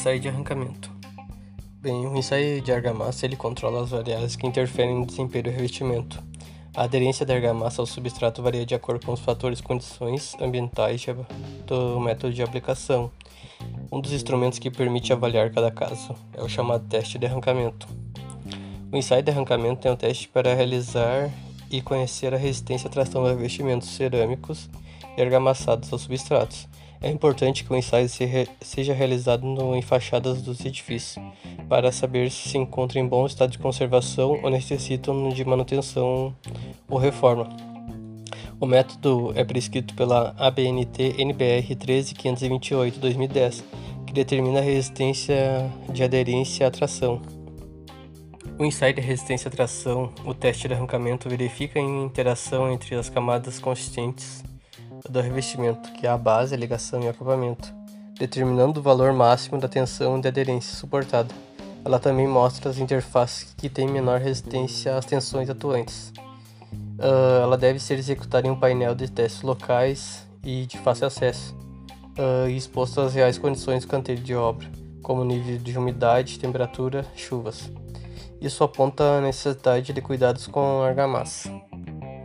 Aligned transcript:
Ensaio 0.00 0.18
de 0.18 0.28
arrancamento. 0.28 0.90
Bem, 1.82 2.06
o 2.06 2.16
ensaio 2.16 2.62
de 2.62 2.72
argamassa 2.72 3.26
ele 3.26 3.36
controla 3.36 3.82
as 3.82 3.90
variáveis 3.90 4.34
que 4.34 4.46
interferem 4.46 4.98
no 4.98 5.04
desempenho 5.04 5.44
do 5.44 5.50
revestimento. 5.50 6.22
A 6.74 6.84
aderência 6.84 7.26
da 7.26 7.34
argamassa 7.34 7.82
ao 7.82 7.86
substrato 7.86 8.42
varia 8.42 8.64
de 8.64 8.74
acordo 8.74 9.04
com 9.04 9.12
os 9.12 9.20
fatores 9.20 9.60
condições 9.60 10.34
ambientais 10.40 11.04
do 11.66 12.00
método 12.00 12.32
de 12.32 12.42
aplicação. 12.42 13.10
Um 13.92 14.00
dos 14.00 14.14
instrumentos 14.14 14.58
que 14.58 14.70
permite 14.70 15.12
avaliar 15.12 15.50
cada 15.50 15.70
caso 15.70 16.14
é 16.32 16.42
o 16.42 16.48
chamado 16.48 16.88
teste 16.88 17.18
de 17.18 17.26
arrancamento. 17.26 17.86
O 18.90 18.96
ensaio 18.96 19.22
de 19.22 19.30
arrancamento 19.30 19.86
é 19.86 19.92
um 19.92 19.96
teste 19.96 20.28
para 20.28 20.54
realizar 20.54 21.30
e 21.70 21.82
conhecer 21.82 22.32
a 22.32 22.38
resistência 22.38 22.88
à 22.88 22.90
tração 22.90 23.22
de 23.24 23.28
revestimentos 23.32 23.90
cerâmicos 23.90 24.70
e 25.14 25.20
argamassados 25.20 25.92
aos 25.92 26.00
substratos. 26.00 26.66
É 27.02 27.08
importante 27.08 27.64
que 27.64 27.72
o 27.72 27.76
ensaio 27.76 28.06
seja 28.60 28.92
realizado 28.92 29.46
no, 29.46 29.74
em 29.74 29.80
fachadas 29.80 30.42
dos 30.42 30.62
edifícios, 30.66 31.24
para 31.66 31.90
saber 31.90 32.30
se 32.30 32.50
se 32.50 32.58
encontram 32.58 33.00
em 33.00 33.08
bom 33.08 33.24
estado 33.24 33.50
de 33.50 33.58
conservação 33.58 34.38
ou 34.42 34.50
necessitam 34.50 35.30
de 35.30 35.42
manutenção 35.42 36.36
ou 36.86 36.98
reforma. 36.98 37.48
O 38.60 38.66
método 38.66 39.32
é 39.34 39.42
prescrito 39.42 39.94
pela 39.94 40.34
ABNT 40.36 41.14
NBR 41.16 41.74
13528-2010, 41.74 43.64
que 44.06 44.12
determina 44.12 44.58
a 44.58 44.62
resistência 44.62 45.70
de 45.90 46.02
aderência 46.02 46.66
à 46.66 46.70
tração. 46.70 47.22
O 48.58 48.64
ensaio 48.66 48.92
de 48.92 49.00
resistência 49.00 49.48
à 49.48 49.50
tração, 49.50 50.12
o 50.26 50.34
teste 50.34 50.68
de 50.68 50.74
arrancamento, 50.74 51.30
verifica 51.30 51.80
a 51.80 51.82
interação 51.82 52.70
entre 52.70 52.94
as 52.94 53.08
camadas 53.08 53.58
consistentes 53.58 54.44
do 55.08 55.20
revestimento, 55.20 55.92
que 55.92 56.06
é 56.06 56.10
a 56.10 56.18
base, 56.18 56.54
a 56.54 56.58
ligação 56.58 57.02
e 57.02 57.06
o 57.06 57.10
acabamento, 57.10 57.72
determinando 58.18 58.80
o 58.80 58.82
valor 58.82 59.12
máximo 59.12 59.58
da 59.58 59.68
tensão 59.68 60.20
de 60.20 60.28
aderência 60.28 60.76
suportada. 60.76 61.34
Ela 61.84 61.98
também 61.98 62.28
mostra 62.28 62.70
as 62.70 62.78
interfaces 62.78 63.54
que 63.56 63.68
têm 63.68 63.88
menor 63.88 64.20
resistência 64.20 64.96
às 64.96 65.04
tensões 65.04 65.48
atuantes. 65.48 66.12
Uh, 66.98 67.42
ela 67.42 67.56
deve 67.56 67.78
ser 67.78 67.98
executada 67.98 68.46
em 68.46 68.50
um 68.50 68.58
painel 68.58 68.94
de 68.94 69.10
testes 69.10 69.42
locais 69.42 70.28
e 70.44 70.66
de 70.66 70.76
fácil 70.78 71.06
acesso, 71.06 71.56
uh, 72.18 72.48
e 72.48 72.56
exposto 72.56 73.00
às 73.00 73.14
reais 73.14 73.38
condições 73.38 73.84
do 73.84 73.88
canteiro 73.88 74.20
de 74.20 74.34
obra, 74.34 74.70
como 75.02 75.24
nível 75.24 75.56
de 75.56 75.78
umidade, 75.78 76.38
temperatura, 76.38 77.06
chuvas. 77.16 77.70
Isso 78.40 78.62
aponta 78.64 79.04
a 79.04 79.20
necessidade 79.20 79.92
de 79.92 80.00
cuidados 80.00 80.46
com 80.46 80.82
argamassa. 80.82 81.50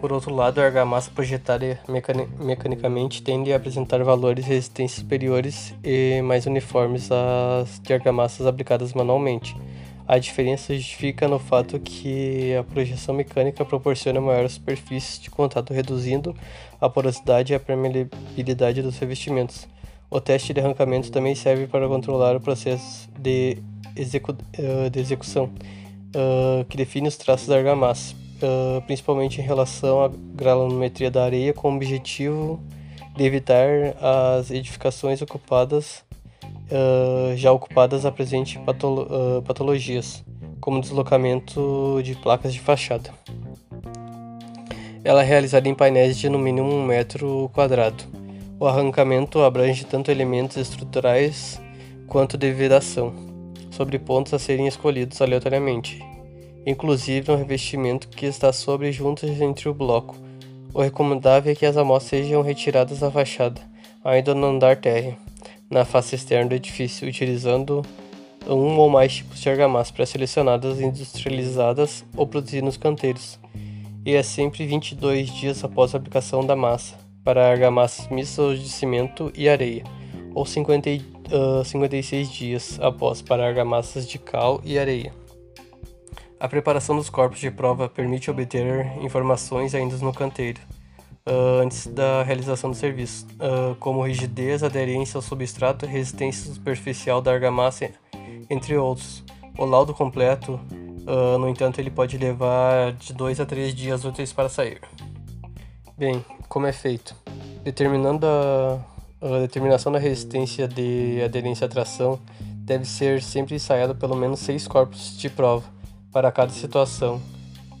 Por 0.00 0.12
outro 0.12 0.32
lado, 0.32 0.60
a 0.60 0.64
argamassa 0.64 1.10
projetada 1.10 1.80
mecani 1.88 2.28
mecanicamente 2.38 3.20
tende 3.20 3.52
a 3.52 3.56
apresentar 3.56 4.02
valores 4.04 4.44
de 4.44 4.50
resistência 4.52 5.00
superiores 5.00 5.74
e 5.82 6.22
mais 6.22 6.46
uniformes 6.46 7.10
às 7.10 7.80
de 7.80 7.92
argamassas 7.92 8.46
aplicadas 8.46 8.92
manualmente. 8.92 9.56
A 10.06 10.16
diferença 10.16 10.72
justifica 10.74 11.26
no 11.26 11.40
fato 11.40 11.80
que 11.80 12.54
a 12.54 12.62
projeção 12.62 13.12
mecânica 13.12 13.64
proporciona 13.64 14.20
maior 14.20 14.48
superfície 14.48 15.20
de 15.20 15.30
contato, 15.30 15.74
reduzindo 15.74 16.34
a 16.80 16.88
porosidade 16.88 17.52
e 17.52 17.56
a 17.56 17.60
permeabilidade 17.60 18.80
dos 18.80 18.96
revestimentos. 18.98 19.66
O 20.08 20.20
teste 20.20 20.54
de 20.54 20.60
arrancamento 20.60 21.10
também 21.10 21.34
serve 21.34 21.66
para 21.66 21.88
controlar 21.88 22.36
o 22.36 22.40
processo 22.40 23.08
de, 23.18 23.58
execu 23.96 24.30
uh, 24.32 24.88
de 24.88 25.00
execução, 25.00 25.50
uh, 26.14 26.64
que 26.66 26.76
define 26.76 27.08
os 27.08 27.16
traços 27.16 27.48
da 27.48 27.56
argamassa 27.56 28.14
uh, 28.42 28.80
principalmente 28.82 29.40
em 29.40 29.44
relação 29.44 30.04
à 30.04 30.08
granulometria 30.08 31.10
da 31.10 31.24
areia, 31.24 31.52
com 31.52 31.72
o 31.72 31.76
objetivo 31.76 32.60
de 33.16 33.24
evitar 33.24 33.68
as 34.38 34.50
edificações 34.50 35.20
ocupadas, 35.20 36.04
uh, 36.44 37.36
já 37.36 37.50
ocupadas 37.52 38.06
apresentem 38.06 38.62
patolo 38.64 39.02
uh, 39.02 39.42
patologias, 39.42 40.24
como 40.60 40.80
deslocamento 40.80 42.00
de 42.02 42.14
placas 42.14 42.52
de 42.52 42.60
fachada. 42.60 43.10
Ela 45.04 45.22
é 45.22 45.26
realizada 45.26 45.68
em 45.68 45.74
painéis 45.74 46.18
de 46.18 46.28
no 46.28 46.38
mínimo 46.38 46.70
um 46.70 46.84
metro 46.84 47.50
quadrado. 47.54 48.04
O 48.60 48.66
arrancamento 48.66 49.40
abrange 49.40 49.84
tanto 49.84 50.10
elementos 50.10 50.56
estruturais 50.56 51.60
quanto 52.06 52.36
de 52.36 52.52
vedação, 52.52 53.14
sobre 53.70 53.98
pontos 53.98 54.34
a 54.34 54.38
serem 54.38 54.66
escolhidos 54.66 55.22
aleatoriamente, 55.22 56.04
inclusive 56.66 57.30
um 57.30 57.36
revestimento 57.36 58.08
que 58.08 58.26
está 58.26 58.52
sobre 58.52 58.92
juntas 58.92 59.40
entre 59.40 59.68
o 59.68 59.74
bloco. 59.74 60.16
O 60.74 60.80
recomendável 60.80 61.52
é 61.52 61.54
que 61.54 61.66
as 61.66 61.76
amostras 61.76 62.22
sejam 62.22 62.42
retiradas 62.42 63.00
da 63.00 63.10
fachada, 63.10 63.60
ainda 64.04 64.34
no 64.34 64.46
andar 64.46 64.76
térreo, 64.76 65.16
na 65.70 65.84
face 65.84 66.14
externa 66.14 66.50
do 66.50 66.54
edifício, 66.54 67.08
utilizando 67.08 67.82
um 68.46 68.78
ou 68.78 68.88
mais 68.88 69.14
tipos 69.14 69.40
de 69.40 69.48
argamassa 69.48 69.92
pré-selecionadas, 69.92 70.80
industrializadas 70.80 72.04
ou 72.16 72.26
produzidas 72.26 72.64
nos 72.64 72.76
canteiros, 72.76 73.38
e 74.04 74.14
é 74.14 74.22
sempre 74.22 74.66
22 74.66 75.30
dias 75.30 75.62
após 75.64 75.94
a 75.94 75.98
aplicação 75.98 76.44
da 76.44 76.56
massa, 76.56 76.96
para 77.22 77.50
argamassas 77.50 78.08
mistas 78.08 78.60
de 78.60 78.68
cimento 78.68 79.30
e 79.36 79.48
areia, 79.48 79.84
ou 80.34 80.46
50, 80.46 80.90
uh, 80.90 81.64
56 81.64 82.30
dias 82.30 82.78
após 82.80 83.20
para 83.20 83.46
argamassas 83.46 84.08
de 84.08 84.18
cal 84.18 84.60
e 84.64 84.78
areia. 84.78 85.12
A 86.40 86.48
preparação 86.48 86.94
dos 86.94 87.10
corpos 87.10 87.40
de 87.40 87.50
prova 87.50 87.88
permite 87.88 88.30
obter 88.30 88.86
informações 89.02 89.74
ainda 89.74 89.96
no 89.96 90.12
canteiro, 90.12 90.60
uh, 91.26 91.60
antes 91.60 91.88
da 91.88 92.22
realização 92.22 92.70
do 92.70 92.76
serviço, 92.76 93.26
uh, 93.34 93.74
como 93.80 94.06
rigidez, 94.06 94.62
aderência 94.62 95.18
ao 95.18 95.22
substrato, 95.22 95.84
resistência 95.84 96.54
superficial 96.54 97.20
da 97.20 97.32
argamassa, 97.32 97.90
entre 98.48 98.76
outros. 98.76 99.24
O 99.58 99.64
laudo 99.64 99.92
completo, 99.92 100.60
uh, 101.08 101.38
no 101.38 101.48
entanto, 101.48 101.80
ele 101.80 101.90
pode 101.90 102.16
levar 102.16 102.92
de 102.92 103.12
2 103.12 103.40
a 103.40 103.46
3 103.46 103.74
dias 103.74 104.04
úteis 104.04 104.32
para 104.32 104.48
sair. 104.48 104.80
Bem, 105.96 106.24
como 106.48 106.68
é 106.68 106.72
feito? 106.72 107.16
Determinando 107.64 108.24
a, 108.24 108.78
a 109.20 109.40
determinação 109.40 109.90
da 109.90 109.98
resistência 109.98 110.68
de 110.68 111.20
aderência 111.20 111.64
à 111.64 111.68
tração, 111.68 112.20
deve 112.58 112.84
ser 112.84 113.20
sempre 113.24 113.56
ensaiado 113.56 113.96
pelo 113.96 114.14
menos 114.14 114.38
6 114.38 114.68
corpos 114.68 115.18
de 115.18 115.28
prova 115.28 115.77
para 116.12 116.32
cada 116.32 116.52
situação, 116.52 117.20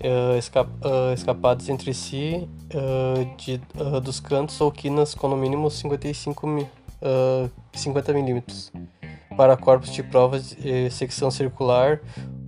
uh, 0.00 0.36
escap 0.38 0.68
uh, 0.84 1.12
escapados 1.14 1.68
entre 1.68 1.94
si 1.94 2.48
uh, 2.74 3.36
de, 3.36 3.60
dos 4.02 4.20
cantos 4.20 4.60
ou 4.60 4.70
quinas 4.70 5.14
com 5.14 5.28
no 5.28 5.36
mínimo 5.36 5.70
55 5.70 6.46
mi 6.46 6.66
50 7.74 8.12
milímetros. 8.12 8.72
Para 9.36 9.56
corpos 9.56 9.92
de 9.92 10.02
provas 10.02 10.50
de 10.50 10.90
secção 10.90 11.30
circular, 11.30 12.00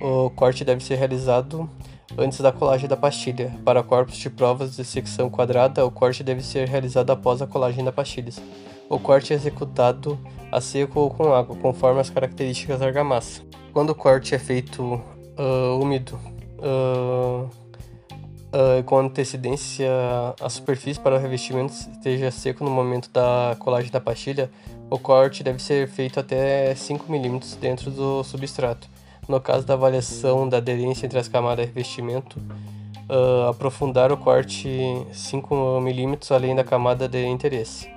o 0.00 0.30
corte 0.30 0.64
deve 0.64 0.82
ser 0.82 0.94
realizado 0.96 1.68
antes 2.16 2.40
da 2.40 2.52
colagem 2.52 2.88
da 2.88 2.96
pastilha. 2.96 3.52
Para 3.64 3.82
corpos 3.82 4.16
de 4.16 4.30
provas 4.30 4.76
de 4.76 4.84
secção 4.84 5.28
quadrada, 5.28 5.84
o 5.84 5.90
corte 5.90 6.22
deve 6.22 6.42
ser 6.42 6.68
realizado 6.68 7.10
após 7.10 7.42
a 7.42 7.46
colagem 7.46 7.84
da 7.84 7.90
pastilha. 7.90 8.32
O 8.88 9.00
corte 9.00 9.32
é 9.32 9.36
executado 9.36 10.16
a 10.50 10.60
seco 10.60 11.00
ou 11.00 11.10
com 11.10 11.34
água, 11.34 11.56
conforme 11.56 12.00
as 12.00 12.08
características 12.08 12.78
da 12.78 12.86
argamassa. 12.86 13.42
Quando 13.72 13.90
o 13.90 13.94
corte 13.94 14.34
é 14.34 14.38
feito 14.38 15.02
uh, 15.38 15.80
úmido 15.80 16.18
uh, 16.58 17.48
uh, 18.52 18.82
com 18.84 18.98
antecedência 18.98 19.90
a 20.40 20.48
superfície 20.48 21.00
para 21.00 21.16
o 21.16 21.18
revestimento 21.18 21.72
esteja 21.72 22.30
seco 22.30 22.64
no 22.64 22.70
momento 22.70 23.10
da 23.10 23.56
colagem 23.58 23.90
da 23.90 24.00
pastilha, 24.00 24.50
o 24.90 24.98
corte 24.98 25.42
deve 25.42 25.62
ser 25.62 25.88
feito 25.88 26.20
até 26.20 26.74
5 26.74 27.10
mm 27.12 27.40
dentro 27.60 27.90
do 27.90 28.22
substrato. 28.22 28.88
No 29.28 29.40
caso 29.40 29.66
da 29.66 29.74
avaliação 29.74 30.48
da 30.48 30.58
aderência 30.58 31.04
entre 31.04 31.18
as 31.18 31.26
camadas 31.26 31.66
de 31.66 31.72
revestimento, 31.72 32.38
uh, 33.10 33.48
aprofundar 33.48 34.12
o 34.12 34.16
corte 34.16 34.68
5 35.12 35.80
mm 35.80 36.18
além 36.30 36.54
da 36.54 36.62
camada 36.62 37.08
de 37.08 37.26
interesse. 37.26 37.90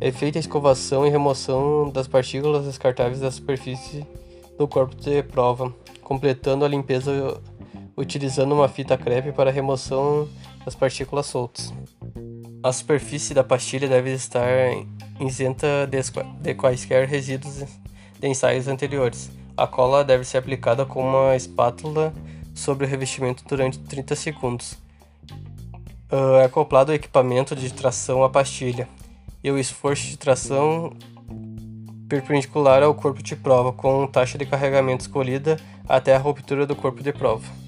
É 0.00 0.10
feita 0.10 0.38
a 0.38 0.40
escovação 0.40 1.06
e 1.06 1.10
remoção 1.10 1.90
das 1.90 2.08
partículas 2.08 2.64
descartáveis 2.64 3.20
da 3.20 3.30
superfície 3.30 4.04
do 4.58 4.66
corpo 4.66 4.96
de 4.96 5.22
prova, 5.22 5.72
completando 6.04 6.64
a 6.64 6.68
limpeza 6.68 7.40
utilizando 7.96 8.52
uma 8.52 8.68
fita 8.68 8.96
crepe 8.96 9.32
para 9.32 9.50
remoção 9.50 10.28
das 10.64 10.74
partículas 10.74 11.26
soltas. 11.26 11.72
A 12.62 12.72
superfície 12.72 13.34
da 13.34 13.44
pastilha 13.44 13.88
deve 13.88 14.12
estar 14.12 14.46
isenta 15.20 15.88
de 16.40 16.54
quaisquer 16.54 17.08
resíduos 17.08 17.64
de 18.18 18.28
ensaios 18.28 18.68
anteriores. 18.68 19.30
A 19.56 19.66
cola 19.66 20.04
deve 20.04 20.24
ser 20.24 20.38
aplicada 20.38 20.84
com 20.84 21.02
uma 21.02 21.36
espátula 21.36 22.12
sobre 22.54 22.86
o 22.86 22.88
revestimento 22.88 23.44
durante 23.46 23.78
30 23.78 24.16
segundos. 24.16 24.76
Ah, 26.10 26.42
é 26.42 26.44
acoplado 26.44 26.92
o 26.92 26.94
equipamento 26.94 27.54
de 27.54 27.72
tração 27.72 28.24
à 28.24 28.30
pastilha 28.30 28.88
e 29.42 29.50
o 29.50 29.58
esforço 29.58 30.06
de 30.06 30.16
tração 30.16 30.92
perpendicular 32.08 32.82
ao 32.82 32.94
corpo 32.94 33.22
de 33.22 33.34
prova, 33.34 33.72
com 33.72 34.06
taxa 34.06 34.38
de 34.38 34.46
carregamento 34.46 35.02
escolhida 35.02 35.58
até 35.88 36.14
a 36.14 36.18
ruptura 36.18 36.66
do 36.66 36.76
corpo 36.76 37.02
de 37.02 37.12
prova. 37.12 37.63